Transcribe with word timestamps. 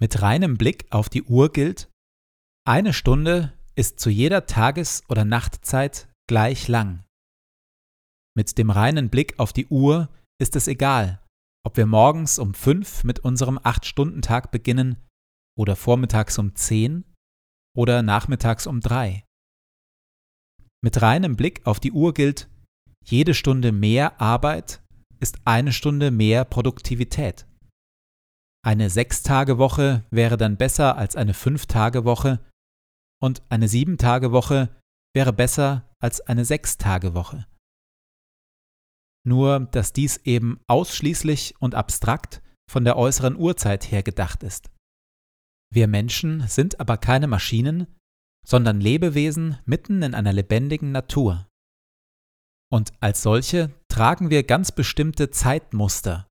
Mit 0.00 0.22
reinem 0.22 0.56
Blick 0.56 0.86
auf 0.90 1.10
die 1.10 1.22
Uhr 1.24 1.52
gilt, 1.52 1.90
eine 2.66 2.94
Stunde 2.94 3.52
ist 3.74 4.00
zu 4.00 4.08
jeder 4.08 4.46
Tages- 4.46 5.02
oder 5.10 5.26
Nachtzeit 5.26 6.08
gleich 6.26 6.68
lang. 6.68 7.04
Mit 8.34 8.56
dem 8.56 8.70
reinen 8.70 9.10
Blick 9.10 9.38
auf 9.38 9.52
die 9.52 9.66
Uhr 9.66 10.08
ist 10.40 10.56
es 10.56 10.68
egal, 10.68 11.22
ob 11.66 11.76
wir 11.76 11.84
morgens 11.84 12.38
um 12.38 12.54
fünf 12.54 13.04
mit 13.04 13.18
unserem 13.20 13.60
Acht-Stunden-Tag 13.62 14.50
beginnen 14.50 14.96
oder 15.58 15.76
vormittags 15.76 16.38
um 16.38 16.54
zehn 16.54 17.04
oder 17.76 18.02
nachmittags 18.02 18.66
um 18.66 18.80
drei. 18.80 19.26
Mit 20.82 21.02
reinem 21.02 21.36
Blick 21.36 21.66
auf 21.66 21.78
die 21.78 21.92
Uhr 21.92 22.14
gilt, 22.14 22.48
jede 23.04 23.34
Stunde 23.34 23.70
mehr 23.70 24.18
Arbeit 24.18 24.82
ist 25.18 25.40
eine 25.44 25.74
Stunde 25.74 26.10
mehr 26.10 26.46
Produktivität. 26.46 27.46
Eine 28.62 28.90
Sechs-Tage-Woche 28.90 30.04
wäre 30.10 30.36
dann 30.36 30.56
besser 30.56 30.96
als 30.96 31.16
eine 31.16 31.32
Fünf-Tage-Woche 31.32 32.40
und 33.22 33.42
eine 33.48 33.68
Sieben-Tage-Woche 33.68 34.68
wäre 35.14 35.32
besser 35.32 35.88
als 35.98 36.20
eine 36.20 36.44
Sechs-Tage-Woche. 36.44 37.46
Nur, 39.26 39.60
dass 39.60 39.92
dies 39.92 40.18
eben 40.18 40.60
ausschließlich 40.66 41.54
und 41.60 41.74
abstrakt 41.74 42.42
von 42.70 42.84
der 42.84 42.96
äußeren 42.96 43.36
Uhrzeit 43.36 43.90
her 43.90 44.02
gedacht 44.02 44.42
ist. 44.42 44.70
Wir 45.72 45.88
Menschen 45.88 46.46
sind 46.48 46.80
aber 46.80 46.96
keine 46.96 47.26
Maschinen, 47.26 47.86
sondern 48.46 48.80
Lebewesen 48.80 49.58
mitten 49.64 50.02
in 50.02 50.14
einer 50.14 50.32
lebendigen 50.32 50.92
Natur. 50.92 51.46
Und 52.72 52.92
als 53.00 53.22
solche 53.22 53.70
tragen 53.88 54.30
wir 54.30 54.44
ganz 54.44 54.72
bestimmte 54.72 55.30
Zeitmuster, 55.30 56.28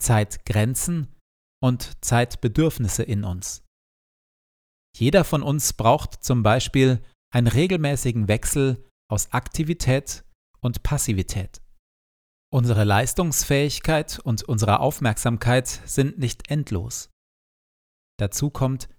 Zeitgrenzen 0.00 1.11
und 1.62 2.04
Zeitbedürfnisse 2.04 3.02
in 3.02 3.24
uns. 3.24 3.62
Jeder 4.96 5.24
von 5.24 5.42
uns 5.42 5.72
braucht 5.72 6.22
zum 6.22 6.42
Beispiel 6.42 7.02
einen 7.32 7.46
regelmäßigen 7.46 8.28
Wechsel 8.28 8.88
aus 9.10 9.32
Aktivität 9.32 10.24
und 10.60 10.82
Passivität. 10.82 11.62
Unsere 12.52 12.84
Leistungsfähigkeit 12.84 14.18
und 14.18 14.42
unsere 14.42 14.80
Aufmerksamkeit 14.80 15.68
sind 15.68 16.18
nicht 16.18 16.50
endlos. 16.50 17.10
Dazu 18.18 18.50
kommt, 18.50 18.90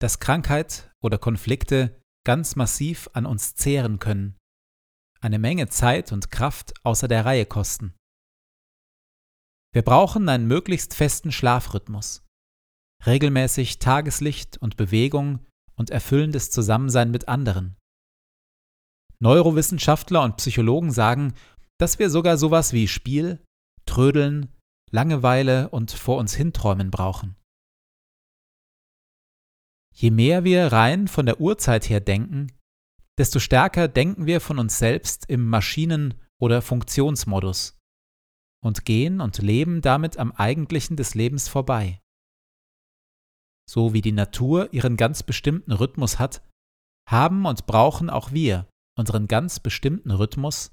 dass 0.00 0.18
Krankheit 0.18 0.90
oder 1.00 1.18
Konflikte 1.18 2.02
ganz 2.26 2.56
massiv 2.56 3.08
an 3.12 3.24
uns 3.24 3.54
zehren 3.54 4.00
können, 4.00 4.36
eine 5.20 5.38
Menge 5.38 5.68
Zeit 5.68 6.12
und 6.12 6.30
Kraft 6.30 6.74
außer 6.84 7.08
der 7.08 7.24
Reihe 7.24 7.46
kosten. 7.46 7.95
Wir 9.72 9.82
brauchen 9.82 10.28
einen 10.28 10.46
möglichst 10.46 10.94
festen 10.94 11.32
Schlafrhythmus, 11.32 12.24
regelmäßig 13.04 13.78
Tageslicht 13.78 14.58
und 14.58 14.76
Bewegung 14.76 15.44
und 15.74 15.90
erfüllendes 15.90 16.50
Zusammensein 16.50 17.10
mit 17.10 17.28
anderen. 17.28 17.76
Neurowissenschaftler 19.20 20.22
und 20.22 20.36
Psychologen 20.36 20.90
sagen, 20.90 21.34
dass 21.78 21.98
wir 21.98 22.10
sogar 22.10 22.38
sowas 22.38 22.72
wie 22.72 22.88
Spiel, 22.88 23.44
Trödeln, 23.86 24.52
Langeweile 24.90 25.68
und 25.70 25.90
vor 25.90 26.18
uns 26.18 26.34
hinträumen 26.34 26.90
brauchen. 26.90 27.36
Je 29.94 30.10
mehr 30.10 30.44
wir 30.44 30.72
rein 30.72 31.08
von 31.08 31.26
der 31.26 31.40
Uhrzeit 31.40 31.88
her 31.88 32.00
denken, 32.00 32.52
desto 33.18 33.38
stärker 33.38 33.88
denken 33.88 34.26
wir 34.26 34.40
von 34.40 34.58
uns 34.58 34.78
selbst 34.78 35.28
im 35.28 35.48
Maschinen- 35.48 36.14
oder 36.38 36.60
Funktionsmodus 36.60 37.75
und 38.62 38.84
gehen 38.84 39.20
und 39.20 39.38
leben 39.38 39.80
damit 39.80 40.18
am 40.18 40.32
Eigentlichen 40.32 40.96
des 40.96 41.14
Lebens 41.14 41.48
vorbei. 41.48 42.00
so 43.68 43.92
wie 43.92 44.00
die 44.00 44.12
Natur 44.12 44.72
ihren 44.72 44.96
ganz 44.96 45.22
bestimmten 45.24 45.72
Rhythmus 45.72 46.18
hat, 46.18 46.40
haben 47.08 47.46
und 47.46 47.66
brauchen 47.66 48.10
auch 48.10 48.32
wir 48.32 48.68
unseren 48.96 49.26
ganz 49.28 49.60
bestimmten 49.60 50.10
Rhythmus 50.10 50.72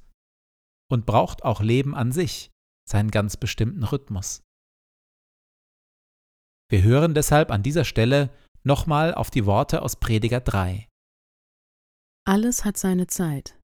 und 0.91 1.06
braucht 1.06 1.44
auch 1.44 1.62
Leben 1.62 1.95
an 1.95 2.12
sich 2.12 2.51
seinen 2.88 3.12
ganz 3.12 3.38
bestimmten 3.38 3.83
Rhythmus. 3.83 4.44
Wir 6.69 6.83
hören 6.83 7.13
deshalb 7.13 7.51
an 7.51 7.63
dieser 7.63 7.85
Stelle 7.85 8.30
nochmal 8.63 9.13
auf 9.13 9.30
die 9.30 9.45
Worte 9.45 9.81
aus 9.81 9.95
Prediger 9.95 10.39
3. 10.39 10.88
Alles 12.25 12.63
hat 12.63 12.77
seine 12.77 13.07
Zeit. 13.07 13.59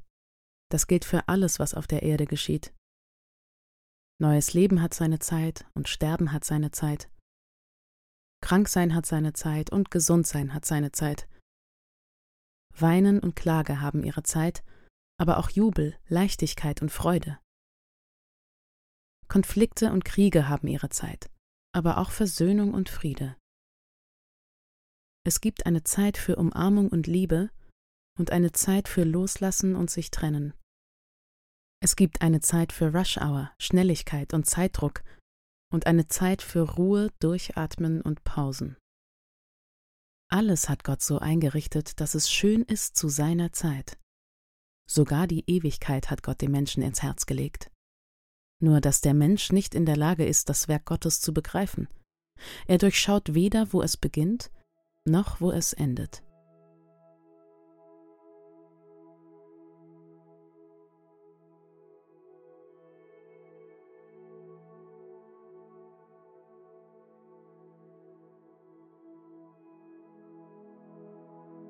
Das 0.72 0.88
gilt 0.88 1.06
für 1.06 1.28
alles, 1.28 1.60
was 1.60 1.74
auf 1.74 1.88
der 1.88 2.04
Erde 2.04 2.26
geschieht. 2.26 2.74
Neues 4.22 4.54
Leben 4.54 4.82
hat 4.82 4.94
seine 4.94 5.20
Zeit 5.20 5.66
und 5.74 5.88
Sterben 5.88 6.34
hat 6.34 6.44
seine 6.44 6.72
Zeit. 6.72 7.10
Kranksein 8.42 8.94
hat 8.94 9.06
seine 9.06 9.32
Zeit 9.32 9.72
und 9.72 9.92
Gesundsein 9.92 10.54
hat 10.54 10.66
seine 10.66 10.92
Zeit. 10.92 11.30
Weinen 12.76 13.20
und 13.20 13.38
Klage 13.38 13.80
haben 13.80 14.04
ihre 14.04 14.24
Zeit, 14.24 14.64
aber 15.18 15.38
auch 15.38 15.50
Jubel, 15.50 15.98
Leichtigkeit 16.10 16.82
und 16.82 16.92
Freude. 16.92 17.40
Konflikte 19.30 19.92
und 19.92 20.04
Kriege 20.04 20.50
haben 20.50 20.68
ihre 20.68 20.90
Zeit, 20.90 21.30
aber 21.74 21.98
auch 21.98 22.12
Versöhnung 22.12 22.74
und 22.74 22.90
Friede. 22.90 23.38
Es 25.26 25.40
gibt 25.40 25.66
eine 25.66 25.84
Zeit 25.84 26.18
für 26.18 26.36
Umarmung 26.36 26.90
und 26.90 27.08
Liebe 27.08 27.52
und 28.18 28.32
eine 28.32 28.52
Zeit 28.52 28.90
für 28.90 29.06
Loslassen 29.06 29.76
und 29.76 29.90
sich 29.90 30.12
trennen. 30.12 30.54
Es 31.82 31.96
gibt 31.96 32.22
eine 32.22 32.42
Zeit 32.42 32.74
für 32.74 32.94
Rush 32.94 33.18
Hour, 33.18 33.52
Schnelligkeit 33.58 34.34
und 34.34 34.46
Zeitdruck 34.46 35.04
und 35.72 35.88
eine 35.88 36.08
Zeit 36.08 36.42
für 36.42 36.62
Ruhe, 36.62 37.10
Durchatmen 37.20 38.02
und 38.02 38.24
Pausen. 38.24 38.76
Alles 40.30 40.70
hat 40.70 40.84
Gott 40.84 41.02
so 41.02 41.20
eingerichtet, 41.20 42.00
dass 42.00 42.16
es 42.16 42.30
schön 42.30 42.64
ist 42.64 42.98
zu 42.98 43.08
seiner 43.08 43.54
Zeit. 43.54 43.98
Sogar 44.88 45.26
die 45.26 45.44
Ewigkeit 45.48 46.10
hat 46.12 46.22
Gott 46.24 46.42
dem 46.42 46.52
Menschen 46.52 46.84
ins 46.84 47.02
Herz 47.02 47.26
gelegt. 47.26 47.72
Nur 48.60 48.82
dass 48.82 49.02
der 49.02 49.14
Mensch 49.14 49.52
nicht 49.52 49.74
in 49.74 49.86
der 49.86 49.96
Lage 49.96 50.26
ist, 50.26 50.50
das 50.50 50.68
Werk 50.68 50.86
Gottes 50.86 51.22
zu 51.22 51.34
begreifen. 51.34 51.88
Er 52.68 52.78
durchschaut 52.78 53.34
weder, 53.34 53.72
wo 53.72 53.82
es 53.82 53.96
beginnt, 53.96 54.52
noch 55.06 55.40
wo 55.40 55.52
es 55.52 55.74
endet. 55.74 56.24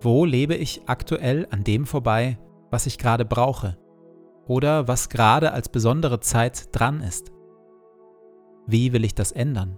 Wo 0.02 0.24
lebe 0.24 0.56
ich 0.56 0.84
aktuell 0.86 1.46
an 1.52 1.66
dem 1.66 1.86
vorbei, 1.86 2.40
was 2.72 2.86
ich 2.86 2.98
gerade 2.98 3.26
brauche 3.26 3.78
oder 4.48 4.88
was 4.88 5.10
gerade 5.10 5.52
als 5.52 5.68
besondere 5.68 6.22
Zeit 6.22 6.74
dran 6.74 7.02
ist? 7.02 7.32
Wie 8.66 8.94
will 8.94 9.04
ich 9.04 9.14
das 9.14 9.32
ändern? 9.32 9.78